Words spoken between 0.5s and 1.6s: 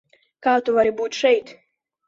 tu vari būt šeit?